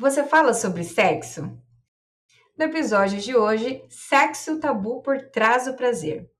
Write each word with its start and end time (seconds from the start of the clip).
Você 0.00 0.22
fala 0.22 0.54
sobre 0.54 0.84
sexo? 0.84 1.42
No 2.56 2.66
episódio 2.66 3.18
de 3.18 3.36
hoje, 3.36 3.84
Sexo 3.90 4.60
Tabu 4.60 5.02
por 5.02 5.20
Trás 5.32 5.64
do 5.64 5.74
Prazer. 5.74 6.30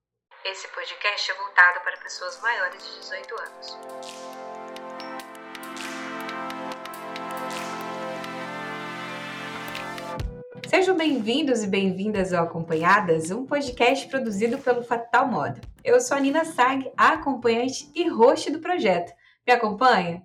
Esse 0.45 0.69
podcast 0.69 1.29
é 1.29 1.35
voltado 1.35 1.81
para 1.81 1.97
pessoas 1.97 2.41
maiores 2.41 2.81
de 2.81 3.01
18 3.01 3.35
anos. 3.35 3.79
Sejam 10.69 10.97
bem-vindos 10.97 11.65
e 11.65 11.67
bem-vindas 11.67 12.33
ao 12.33 12.45
Acompanhadas, 12.45 13.33
um 13.33 13.45
podcast 13.45 14.07
produzido 14.07 14.59
pelo 14.59 14.85
Fatal 14.85 15.27
Moda. 15.27 15.61
Eu 15.83 16.01
sou 16.01 16.17
a 16.17 16.21
Nina 16.21 16.45
Sag, 16.45 16.93
a 16.97 17.15
acompanhante 17.15 17.91
e 17.93 18.09
host 18.09 18.53
do 18.53 18.61
projeto. 18.61 19.13
Me 19.45 19.53
acompanha? 19.53 20.23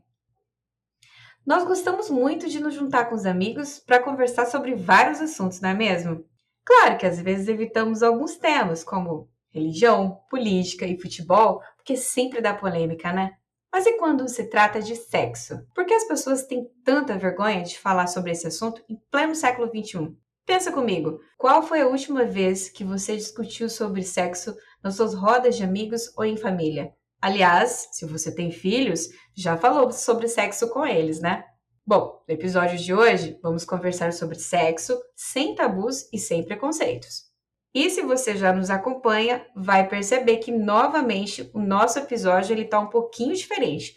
Nós 1.45 1.65
gostamos 1.65 2.09
muito 2.09 2.49
de 2.49 2.61
nos 2.61 2.73
juntar 2.73 3.05
com 3.05 3.15
os 3.15 3.25
amigos 3.25 3.77
para 3.77 4.01
conversar 4.01 4.45
sobre 4.45 4.75
vários 4.75 5.19
assuntos, 5.19 5.59
não 5.59 5.69
é 5.69 5.73
mesmo? 5.73 6.25
Claro 6.63 6.97
que 6.97 7.05
às 7.05 7.19
vezes 7.19 7.49
evitamos 7.49 8.01
alguns 8.01 8.37
temas, 8.37 8.81
como 8.81 9.29
religião, 9.51 10.21
política 10.29 10.85
e 10.85 10.97
futebol, 10.97 11.61
porque 11.75 11.97
sempre 11.97 12.39
dá 12.39 12.53
polêmica, 12.53 13.11
né? 13.11 13.33
Mas 13.73 13.85
e 13.85 13.97
quando 13.97 14.29
se 14.29 14.49
trata 14.49 14.81
de 14.81 14.95
sexo? 14.95 15.59
Por 15.75 15.85
que 15.85 15.93
as 15.93 16.05
pessoas 16.05 16.45
têm 16.45 16.65
tanta 16.85 17.17
vergonha 17.17 17.61
de 17.61 17.77
falar 17.77 18.07
sobre 18.07 18.31
esse 18.31 18.47
assunto 18.47 18.81
em 18.87 18.95
pleno 19.11 19.35
século 19.35 19.67
XXI? 19.67 20.15
Pensa 20.45 20.71
comigo, 20.71 21.19
qual 21.37 21.61
foi 21.61 21.81
a 21.81 21.87
última 21.87 22.23
vez 22.23 22.69
que 22.69 22.85
você 22.85 23.17
discutiu 23.17 23.69
sobre 23.69 24.01
sexo 24.03 24.55
nas 24.81 24.95
suas 24.95 25.13
rodas 25.13 25.57
de 25.57 25.63
amigos 25.63 26.09
ou 26.15 26.23
em 26.23 26.37
família? 26.37 26.93
Aliás, 27.23 27.87
se 27.93 28.05
você 28.05 28.35
tem 28.35 28.51
filhos, 28.51 29.07
já 29.33 29.55
falou 29.55 29.89
sobre 29.93 30.27
sexo 30.27 30.67
com 30.67 30.85
eles, 30.85 31.21
né? 31.21 31.45
Bom, 31.87 32.21
no 32.27 32.33
episódio 32.33 32.77
de 32.77 32.93
hoje, 32.93 33.39
vamos 33.41 33.63
conversar 33.63 34.11
sobre 34.11 34.37
sexo 34.37 35.01
sem 35.15 35.55
tabus 35.55 36.09
e 36.11 36.19
sem 36.19 36.43
preconceitos. 36.43 37.31
E 37.73 37.89
se 37.89 38.01
você 38.01 38.35
já 38.35 38.51
nos 38.51 38.69
acompanha, 38.69 39.47
vai 39.55 39.87
perceber 39.87 40.39
que 40.39 40.51
novamente 40.51 41.49
o 41.53 41.61
nosso 41.61 41.97
episódio 41.97 42.51
ele 42.51 42.65
tá 42.65 42.77
um 42.77 42.89
pouquinho 42.89 43.33
diferente. 43.33 43.95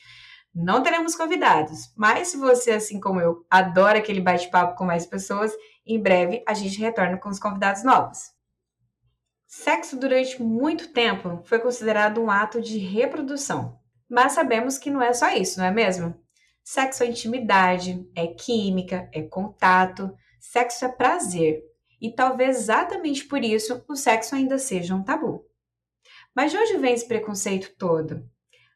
Não 0.55 0.81
teremos 0.81 1.17
convidados, 1.17 1.93
mas 1.97 2.29
se 2.29 2.37
você, 2.37 2.71
assim 2.71 3.01
como 3.01 3.21
eu, 3.21 3.45
adora 3.51 3.99
aquele 3.99 4.21
bate-papo 4.21 4.77
com 4.77 4.85
mais 4.85 5.05
pessoas, 5.05 5.53
em 5.85 6.01
breve 6.01 6.45
a 6.47 6.55
gente 6.55 6.79
retorna 6.79 7.19
com 7.19 7.29
os 7.29 7.41
convidados 7.41 7.83
novos. 7.83 8.36
Sexo 9.47 9.97
durante 9.97 10.43
muito 10.43 10.93
tempo 10.93 11.41
foi 11.45 11.61
considerado 11.61 12.21
um 12.21 12.31
ato 12.31 12.61
de 12.61 12.79
reprodução. 12.79 13.79
Mas 14.09 14.33
sabemos 14.33 14.77
que 14.77 14.91
não 14.91 15.01
é 15.01 15.13
só 15.13 15.31
isso, 15.31 15.59
não 15.59 15.67
é 15.67 15.71
mesmo? 15.71 16.15
Sexo 16.65 17.05
é 17.05 17.07
intimidade, 17.07 18.05
é 18.15 18.27
química, 18.27 19.09
é 19.13 19.23
contato, 19.23 20.13
sexo 20.41 20.85
é 20.85 20.89
prazer. 20.89 21.63
E 22.01 22.13
talvez 22.13 22.59
exatamente 22.59 23.25
por 23.25 23.43
isso 23.43 23.85
o 23.89 23.95
sexo 23.95 24.35
ainda 24.35 24.59
seja 24.59 24.95
um 24.95 25.05
tabu. 25.05 25.45
Mas 26.35 26.51
de 26.51 26.59
onde 26.59 26.77
vem 26.77 26.93
esse 26.93 27.07
preconceito 27.07 27.75
todo? 27.79 28.29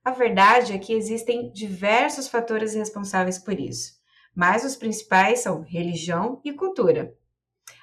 A 0.04 0.12
verdade 0.12 0.72
é 0.72 0.78
que 0.78 0.92
existem 0.92 1.52
diversos 1.52 2.28
fatores 2.28 2.74
responsáveis 2.74 3.38
por 3.38 3.58
isso, 3.58 3.92
mas 4.34 4.64
os 4.64 4.76
principais 4.76 5.40
são 5.40 5.62
religião 5.62 6.40
e 6.44 6.52
cultura. 6.52 7.14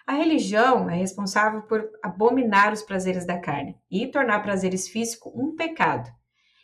A 0.07 0.13
religião 0.13 0.89
é 0.89 0.95
responsável 0.95 1.63
por 1.63 1.91
abominar 2.01 2.71
os 2.71 2.81
prazeres 2.81 3.25
da 3.25 3.37
carne 3.37 3.77
e 3.91 4.07
tornar 4.07 4.41
prazeres 4.41 4.87
físicos 4.87 5.33
um 5.35 5.53
pecado. 5.53 6.09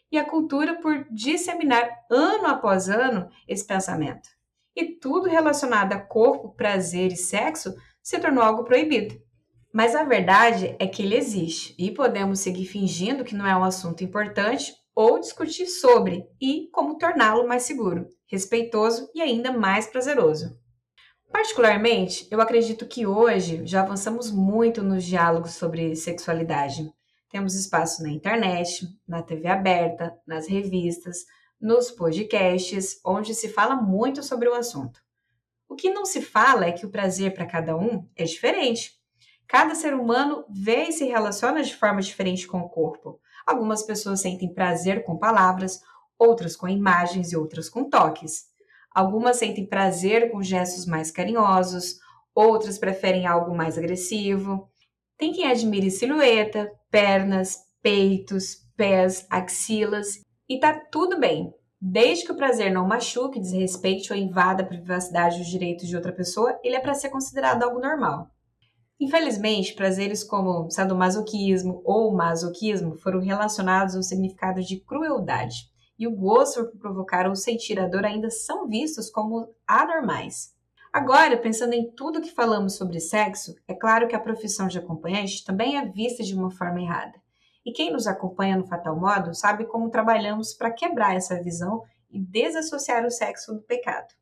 E 0.10 0.18
a 0.18 0.24
cultura 0.24 0.80
por 0.80 1.06
disseminar 1.12 1.90
ano 2.10 2.48
após 2.48 2.88
ano 2.88 3.30
esse 3.46 3.68
pensamento. 3.68 4.30
E 4.74 4.98
tudo 4.98 5.28
relacionado 5.28 5.92
a 5.92 6.00
corpo, 6.00 6.56
prazer 6.56 7.12
e 7.12 7.18
sexo 7.18 7.76
se 8.02 8.18
tornou 8.18 8.42
algo 8.42 8.64
proibido. 8.64 9.22
Mas 9.74 9.94
a 9.94 10.06
verdade 10.06 10.78
é 10.80 10.88
que 10.88 11.04
ele 11.04 11.18
existe 11.18 11.76
e 11.78 11.92
podemos 11.92 12.40
seguir 12.40 12.66
fingindo 12.66 13.26
que 13.26 13.36
não 13.36 13.46
é 13.46 13.58
um 13.58 13.64
assunto 13.66 14.06
importante 14.06 14.74
ou 14.96 15.20
discutir 15.20 15.66
sobre 15.66 16.26
e 16.40 16.70
como 16.72 16.98
torná-lo 16.98 17.46
mais 17.46 17.64
seguro, 17.64 18.08
respeitoso 18.26 19.10
e 19.14 19.22
ainda 19.22 19.52
mais 19.52 19.86
prazeroso. 19.88 20.63
Particularmente, 21.34 22.28
eu 22.30 22.40
acredito 22.40 22.86
que 22.86 23.08
hoje 23.08 23.66
já 23.66 23.82
avançamos 23.82 24.30
muito 24.30 24.84
nos 24.84 25.04
diálogos 25.04 25.56
sobre 25.56 25.96
sexualidade. 25.96 26.94
Temos 27.28 27.56
espaço 27.56 28.04
na 28.04 28.10
internet, 28.10 28.88
na 29.08 29.24
TV 29.24 29.48
aberta, 29.48 30.16
nas 30.28 30.48
revistas, 30.48 31.26
nos 31.60 31.90
podcasts, 31.90 33.02
onde 33.04 33.34
se 33.34 33.50
fala 33.50 33.76
muito 33.76 34.22
sobre 34.22 34.48
o 34.48 34.54
assunto. 34.54 35.02
O 35.68 35.76
que 35.76 35.90
não 35.90 36.06
se 36.06 36.22
fala 36.22 36.66
é 36.66 36.72
que 36.72 36.86
o 36.86 36.92
prazer 36.92 37.34
para 37.34 37.48
cada 37.48 37.76
um 37.76 38.08
é 38.16 38.26
diferente. 38.26 38.94
Cada 39.48 39.74
ser 39.74 39.96
humano 39.96 40.46
vê 40.48 40.84
e 40.84 40.92
se 40.92 41.06
relaciona 41.06 41.64
de 41.64 41.76
forma 41.76 42.00
diferente 42.00 42.46
com 42.46 42.60
o 42.60 42.70
corpo. 42.70 43.20
Algumas 43.44 43.82
pessoas 43.82 44.22
sentem 44.22 44.54
prazer 44.54 45.04
com 45.04 45.18
palavras, 45.18 45.82
outras 46.16 46.56
com 46.56 46.70
imagens 46.70 47.32
e 47.32 47.36
outras 47.36 47.70
com 47.70 47.90
toques. 47.90 48.53
Algumas 48.94 49.38
sentem 49.38 49.66
prazer 49.66 50.32
com 50.32 50.44
gestos 50.44 50.86
mais 50.86 51.10
carinhosos, 51.10 51.98
outras 52.36 52.78
preferem 52.78 53.26
algo 53.26 53.56
mais 53.56 53.76
agressivo. 53.76 54.70
Tem 55.18 55.32
quem 55.34 55.50
admire 55.50 55.90
silhueta, 55.90 56.72
pernas, 56.92 57.58
peitos, 57.82 58.58
pés, 58.78 59.26
axilas 59.32 60.22
e 60.48 60.60
tá 60.60 60.74
tudo 60.92 61.20
bem, 61.20 61.52
desde 61.82 62.26
que 62.26 62.32
o 62.32 62.38
prazer 62.38 62.72
não 62.72 62.88
machuque, 62.88 63.40
desrespeite 63.40 64.14
ou 64.14 64.20
invada 64.20 64.62
a 64.62 64.66
privacidade 64.66 65.40
dos 65.40 65.48
direitos 65.48 65.88
de 65.88 65.96
outra 65.96 66.12
pessoa, 66.12 66.60
ele 66.64 66.76
é 66.76 66.80
para 66.80 66.94
ser 66.94 67.10
considerado 67.10 67.64
algo 67.64 67.80
normal. 67.80 68.30
Infelizmente, 69.00 69.74
prazeres 69.74 70.24
como 70.24 70.70
sadomasoquismo 70.70 71.82
ou 71.84 72.16
masoquismo 72.16 72.96
foram 72.96 73.20
relacionados 73.20 73.96
ao 73.96 74.04
significado 74.04 74.62
de 74.62 74.80
crueldade 74.80 75.73
e 75.98 76.08
o 76.08 76.16
gosto 76.16 76.66
por 76.66 76.80
provocar 76.80 77.28
ou 77.28 77.36
sentir 77.36 77.80
a 77.80 77.88
dor 77.88 78.06
ainda 78.06 78.30
são 78.30 78.68
vistos 78.68 79.10
como 79.10 79.54
anormais. 79.68 80.54
Agora, 80.92 81.38
pensando 81.38 81.74
em 81.74 81.90
tudo 81.92 82.22
que 82.22 82.32
falamos 82.32 82.76
sobre 82.76 83.00
sexo, 83.00 83.56
é 83.68 83.74
claro 83.74 84.08
que 84.08 84.16
a 84.16 84.20
profissão 84.20 84.68
de 84.68 84.78
acompanhante 84.78 85.44
também 85.44 85.78
é 85.78 85.86
vista 85.86 86.24
de 86.24 86.36
uma 86.36 86.52
forma 86.52 86.82
errada. 86.82 87.20
E 87.66 87.72
quem 87.72 87.92
nos 87.92 88.06
acompanha 88.06 88.58
no 88.58 88.68
Fatal 88.68 88.96
Modo 88.96 89.34
sabe 89.34 89.66
como 89.66 89.90
trabalhamos 89.90 90.54
para 90.54 90.72
quebrar 90.72 91.16
essa 91.16 91.42
visão 91.42 91.82
e 92.12 92.20
desassociar 92.20 93.06
o 93.06 93.12
sexo 93.12 93.54
do 93.56 93.62
pecado. 93.62 94.14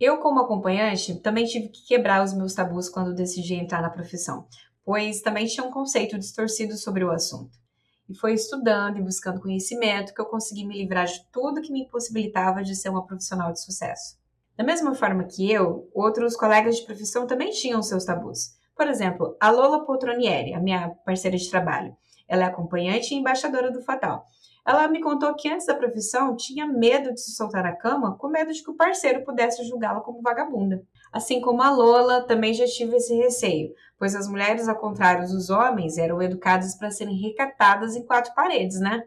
Eu, 0.00 0.18
como 0.18 0.40
acompanhante, 0.40 1.20
também 1.20 1.44
tive 1.44 1.68
que 1.68 1.86
quebrar 1.86 2.24
os 2.24 2.34
meus 2.34 2.54
tabus 2.54 2.88
quando 2.88 3.14
decidi 3.14 3.54
entrar 3.54 3.80
na 3.80 3.90
profissão, 3.90 4.48
pois 4.84 5.20
também 5.20 5.46
tinha 5.46 5.64
um 5.64 5.70
conceito 5.70 6.18
distorcido 6.18 6.76
sobre 6.76 7.04
o 7.04 7.12
assunto. 7.12 7.61
E 8.08 8.14
foi 8.14 8.34
estudando 8.34 8.98
e 8.98 9.02
buscando 9.02 9.40
conhecimento 9.40 10.12
que 10.12 10.20
eu 10.20 10.26
consegui 10.26 10.64
me 10.64 10.76
livrar 10.76 11.06
de 11.06 11.24
tudo 11.32 11.62
que 11.62 11.72
me 11.72 11.82
impossibilitava 11.82 12.62
de 12.62 12.74
ser 12.74 12.88
uma 12.88 13.06
profissional 13.06 13.52
de 13.52 13.62
sucesso. 13.62 14.18
Da 14.56 14.64
mesma 14.64 14.94
forma 14.94 15.24
que 15.24 15.50
eu, 15.50 15.88
outros 15.94 16.36
colegas 16.36 16.76
de 16.76 16.84
profissão 16.84 17.26
também 17.26 17.50
tinham 17.50 17.82
seus 17.82 18.04
tabus. 18.04 18.56
Por 18.76 18.86
exemplo, 18.86 19.36
a 19.40 19.50
Lola 19.50 19.84
Poltronieri, 19.84 20.54
a 20.54 20.60
minha 20.60 20.90
parceira 21.04 21.36
de 21.36 21.48
trabalho. 21.48 21.96
Ela 22.28 22.44
é 22.44 22.46
acompanhante 22.46 23.14
e 23.14 23.16
embaixadora 23.16 23.70
do 23.70 23.82
Fatal. 23.82 24.26
Ela 24.66 24.86
me 24.88 25.00
contou 25.00 25.34
que 25.34 25.48
antes 25.48 25.66
da 25.66 25.74
profissão 25.74 26.36
tinha 26.36 26.66
medo 26.66 27.12
de 27.12 27.20
se 27.20 27.32
soltar 27.32 27.64
na 27.64 27.74
cama, 27.74 28.16
com 28.16 28.28
medo 28.28 28.52
de 28.52 28.62
que 28.62 28.70
o 28.70 28.76
parceiro 28.76 29.24
pudesse 29.24 29.64
julgá-la 29.64 30.00
como 30.00 30.22
vagabunda. 30.22 30.82
Assim 31.12 31.42
como 31.42 31.62
a 31.62 31.70
Lola, 31.70 32.22
também 32.22 32.54
já 32.54 32.64
tive 32.64 32.96
esse 32.96 33.14
receio, 33.14 33.74
pois 33.98 34.14
as 34.14 34.26
mulheres, 34.26 34.66
ao 34.66 34.78
contrário 34.78 35.28
dos 35.28 35.50
homens, 35.50 35.98
eram 35.98 36.22
educadas 36.22 36.74
para 36.74 36.90
serem 36.90 37.20
recatadas 37.20 37.94
em 37.94 38.06
quatro 38.06 38.34
paredes, 38.34 38.80
né? 38.80 39.04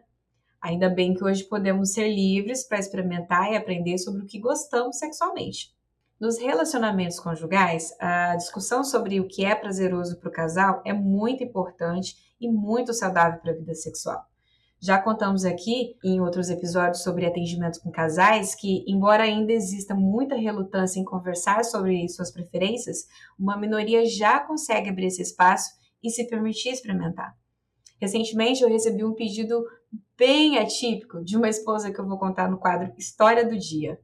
Ainda 0.60 0.88
bem 0.88 1.14
que 1.14 1.24
hoje 1.24 1.42
podemos 1.44 1.92
ser 1.92 2.08
livres 2.08 2.66
para 2.66 2.78
experimentar 2.78 3.52
e 3.52 3.56
aprender 3.56 3.98
sobre 3.98 4.22
o 4.22 4.26
que 4.26 4.38
gostamos 4.38 4.98
sexualmente. 4.98 5.74
Nos 6.18 6.38
relacionamentos 6.38 7.20
conjugais, 7.20 7.94
a 8.00 8.36
discussão 8.36 8.82
sobre 8.82 9.20
o 9.20 9.28
que 9.28 9.44
é 9.44 9.54
prazeroso 9.54 10.18
para 10.18 10.28
o 10.28 10.32
casal 10.32 10.80
é 10.84 10.92
muito 10.92 11.42
importante 11.42 12.34
e 12.40 12.48
muito 12.48 12.94
saudável 12.94 13.40
para 13.40 13.50
a 13.50 13.56
vida 13.56 13.74
sexual. 13.74 14.24
Já 14.80 15.00
contamos 15.00 15.44
aqui 15.44 15.96
em 16.04 16.20
outros 16.20 16.50
episódios 16.50 17.02
sobre 17.02 17.24
atendimento 17.24 17.80
com 17.80 17.90
casais 17.90 18.54
que, 18.54 18.84
embora 18.86 19.24
ainda 19.24 19.52
exista 19.52 19.94
muita 19.94 20.36
relutância 20.36 21.00
em 21.00 21.04
conversar 21.04 21.64
sobre 21.64 22.08
suas 22.08 22.30
preferências, 22.30 23.06
uma 23.38 23.56
minoria 23.56 24.04
já 24.04 24.38
consegue 24.40 24.90
abrir 24.90 25.06
esse 25.06 25.22
espaço 25.22 25.70
e 26.02 26.10
se 26.10 26.26
permitir 26.28 26.70
experimentar. 26.70 27.34
Recentemente 28.00 28.62
eu 28.62 28.68
recebi 28.68 29.02
um 29.02 29.14
pedido 29.14 29.64
bem 30.18 30.58
atípico 30.58 31.24
de 31.24 31.36
uma 31.36 31.48
esposa 31.48 31.90
que 31.90 31.98
eu 31.98 32.06
vou 32.06 32.18
contar 32.18 32.50
no 32.50 32.58
quadro 32.58 32.92
História 32.98 33.44
do 33.44 33.58
Dia. 33.58 33.98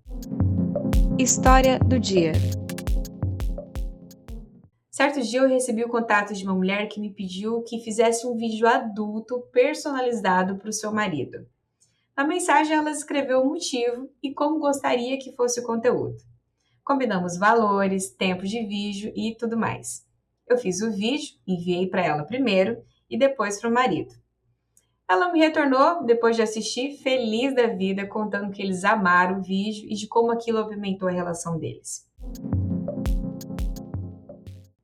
História 1.19 1.79
do 1.79 1.99
Dia. 1.99 2.33
Certo 4.95 5.23
dia 5.23 5.41
eu 5.41 5.49
recebi 5.49 5.83
o 5.83 5.89
contato 5.89 6.35
de 6.35 6.45
uma 6.45 6.55
mulher 6.55 6.87
que 6.87 7.01
me 7.01 7.09
pediu 7.09 7.63
que 7.63 7.79
fizesse 7.79 8.27
um 8.27 8.37
vídeo 8.37 8.69
adulto 8.69 9.41
personalizado 9.51 10.59
para 10.59 10.69
o 10.69 10.73
seu 10.73 10.93
marido. 10.93 11.47
Na 12.15 12.27
mensagem 12.27 12.77
ela 12.77 12.91
escreveu 12.91 13.41
o 13.41 13.49
motivo 13.49 14.11
e 14.23 14.35
como 14.35 14.59
gostaria 14.59 15.19
que 15.19 15.35
fosse 15.35 15.61
o 15.61 15.63
conteúdo. 15.65 16.19
Combinamos 16.85 17.39
valores, 17.39 18.11
tempo 18.11 18.45
de 18.45 18.67
vídeo 18.67 19.11
e 19.17 19.35
tudo 19.35 19.57
mais. 19.57 20.07
Eu 20.47 20.59
fiz 20.59 20.83
o 20.83 20.93
vídeo, 20.93 21.39
enviei 21.47 21.87
para 21.87 22.05
ela 22.05 22.25
primeiro 22.25 22.77
e 23.09 23.17
depois 23.17 23.59
para 23.59 23.71
o 23.71 23.73
marido. 23.73 24.13
Ela 25.09 25.33
me 25.33 25.39
retornou 25.39 26.05
depois 26.05 26.37
de 26.37 26.43
assistir, 26.43 26.99
feliz 26.99 27.55
da 27.55 27.67
vida, 27.67 28.07
contando 28.07 28.53
que 28.53 28.61
eles 28.61 28.85
amaram 28.85 29.39
o 29.39 29.43
vídeo 29.43 29.89
e 29.89 29.95
de 29.95 30.07
como 30.07 30.31
aquilo 30.31 30.59
apimentou 30.59 31.09
a 31.09 31.13
relação 31.13 31.59
deles. 31.59 32.12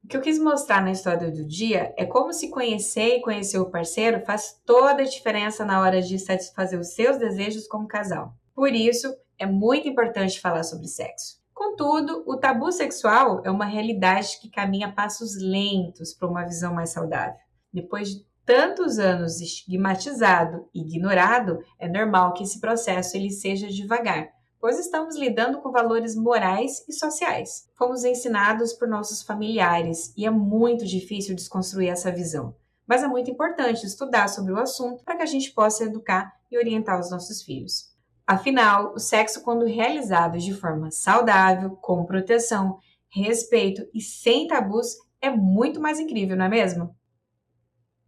O 0.08 0.10
que 0.10 0.16
eu 0.16 0.22
quis 0.22 0.38
mostrar 0.38 0.80
na 0.80 0.90
história 0.90 1.30
do 1.30 1.44
dia 1.44 1.92
é 1.94 2.06
como 2.06 2.32
se 2.32 2.48
conhecer 2.48 3.16
e 3.16 3.20
conhecer 3.20 3.58
o 3.58 3.68
parceiro 3.68 4.24
faz 4.24 4.58
toda 4.64 5.02
a 5.02 5.06
diferença 5.06 5.66
na 5.66 5.82
hora 5.82 6.00
de 6.00 6.18
satisfazer 6.18 6.80
os 6.80 6.94
seus 6.94 7.18
desejos 7.18 7.68
como 7.68 7.86
casal. 7.86 8.32
Por 8.54 8.72
isso, 8.72 9.14
é 9.38 9.44
muito 9.44 9.86
importante 9.86 10.40
falar 10.40 10.62
sobre 10.62 10.88
sexo. 10.88 11.42
Contudo, 11.52 12.24
o 12.26 12.38
tabu 12.38 12.72
sexual 12.72 13.42
é 13.44 13.50
uma 13.50 13.66
realidade 13.66 14.40
que 14.40 14.48
caminha 14.48 14.90
passos 14.90 15.36
lentos 15.38 16.14
para 16.14 16.26
uma 16.26 16.46
visão 16.46 16.72
mais 16.72 16.88
saudável. 16.88 17.38
Depois 17.70 18.08
de 18.08 18.26
tantos 18.46 18.98
anos 18.98 19.42
estigmatizado 19.42 20.70
e 20.74 20.80
ignorado, 20.80 21.58
é 21.78 21.86
normal 21.86 22.32
que 22.32 22.44
esse 22.44 22.58
processo 22.58 23.14
ele 23.14 23.28
seja 23.28 23.68
devagar, 23.68 24.30
pois 24.60 24.78
estamos 24.78 25.16
lidando 25.16 25.60
com 25.60 25.70
valores 25.70 26.16
morais 26.16 26.84
e 26.88 26.92
sociais. 26.92 27.68
Fomos 27.76 28.04
ensinados 28.04 28.72
por 28.72 28.88
nossos 28.88 29.22
familiares 29.22 30.12
e 30.16 30.26
é 30.26 30.30
muito 30.30 30.84
difícil 30.84 31.34
desconstruir 31.34 31.88
essa 31.88 32.10
visão. 32.10 32.54
Mas 32.86 33.02
é 33.02 33.06
muito 33.06 33.30
importante 33.30 33.86
estudar 33.86 34.28
sobre 34.28 34.52
o 34.52 34.58
assunto 34.58 35.04
para 35.04 35.16
que 35.16 35.22
a 35.22 35.26
gente 35.26 35.52
possa 35.52 35.84
educar 35.84 36.32
e 36.50 36.56
orientar 36.56 36.98
os 36.98 37.10
nossos 37.10 37.42
filhos. 37.42 37.94
Afinal, 38.26 38.92
o 38.94 38.98
sexo, 38.98 39.42
quando 39.42 39.64
realizado 39.64 40.38
de 40.38 40.52
forma 40.52 40.90
saudável, 40.90 41.70
com 41.76 42.04
proteção, 42.04 42.78
respeito 43.08 43.86
e 43.94 44.00
sem 44.00 44.46
tabus, 44.46 44.96
é 45.20 45.30
muito 45.30 45.80
mais 45.80 45.98
incrível, 45.98 46.36
não 46.36 46.44
é 46.44 46.48
mesmo? 46.48 46.94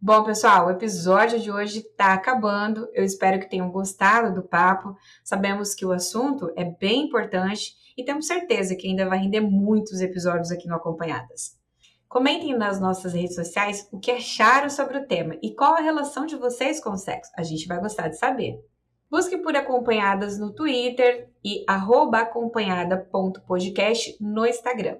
Bom, 0.03 0.23
pessoal, 0.23 0.65
o 0.65 0.71
episódio 0.71 1.39
de 1.39 1.51
hoje 1.51 1.81
está 1.81 2.13
acabando. 2.13 2.89
Eu 2.91 3.03
espero 3.03 3.39
que 3.39 3.47
tenham 3.47 3.69
gostado 3.69 4.33
do 4.33 4.41
papo. 4.41 4.95
Sabemos 5.23 5.75
que 5.75 5.85
o 5.85 5.91
assunto 5.91 6.51
é 6.55 6.65
bem 6.65 7.05
importante 7.05 7.75
e 7.95 8.03
temos 8.03 8.25
certeza 8.25 8.75
que 8.75 8.87
ainda 8.87 9.07
vai 9.07 9.19
render 9.19 9.41
muitos 9.41 10.01
episódios 10.01 10.49
aqui 10.49 10.67
no 10.67 10.73
Acompanhadas. 10.73 11.55
Comentem 12.09 12.57
nas 12.57 12.81
nossas 12.81 13.13
redes 13.13 13.35
sociais 13.35 13.87
o 13.91 13.99
que 13.99 14.09
acharam 14.09 14.71
sobre 14.71 14.97
o 14.97 15.05
tema 15.05 15.37
e 15.39 15.53
qual 15.53 15.75
a 15.75 15.81
relação 15.81 16.25
de 16.25 16.35
vocês 16.35 16.83
com 16.83 16.93
o 16.93 16.97
sexo. 16.97 17.31
A 17.37 17.43
gente 17.43 17.67
vai 17.67 17.79
gostar 17.79 18.07
de 18.07 18.17
saber. 18.17 18.59
Busque 19.07 19.37
por 19.37 19.55
Acompanhadas 19.55 20.39
no 20.39 20.51
Twitter 20.51 21.29
e 21.45 21.63
acompanhada.podcast 21.67 24.17
no 24.19 24.47
Instagram. 24.47 24.97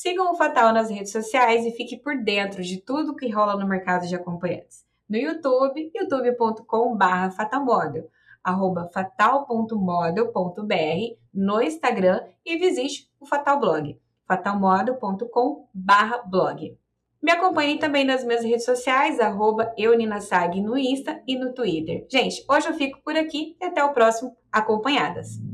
Sigam 0.00 0.32
o 0.32 0.34
Fatal 0.34 0.72
nas 0.72 0.88
redes 0.88 1.12
sociais 1.12 1.66
e 1.66 1.72
fique 1.72 1.94
por 1.94 2.16
dentro 2.16 2.62
de 2.62 2.80
tudo 2.80 3.14
que 3.14 3.28
rola 3.28 3.54
no 3.54 3.68
mercado 3.68 4.06
de 4.06 4.16
acompanhantes. 4.16 4.82
No 5.06 5.18
YouTube, 5.18 5.92
youtube.com.br 5.94 7.30
fatalmodel, 7.36 8.08
arroba 8.42 8.88
fatal.model.br 8.94 11.16
no 11.34 11.60
Instagram 11.60 12.22
e 12.46 12.56
visite 12.56 13.10
o 13.20 13.26
Fatal 13.26 13.60
Blog, 13.60 14.00
fatalmodel.com.br 14.26 16.30
blog. 16.30 16.78
Me 17.22 17.32
acompanhem 17.32 17.76
também 17.76 18.06
nas 18.06 18.24
minhas 18.24 18.42
redes 18.42 18.64
sociais, 18.64 19.20
arroba 19.20 19.70
euninasag 19.76 20.62
no 20.62 20.78
Insta 20.78 21.22
e 21.26 21.38
no 21.38 21.52
Twitter. 21.52 22.06
Gente, 22.10 22.42
hoje 22.48 22.68
eu 22.68 22.72
fico 22.72 23.02
por 23.04 23.18
aqui 23.18 23.54
e 23.60 23.64
até 23.66 23.84
o 23.84 23.92
próximo 23.92 24.34
Acompanhadas. 24.50 25.49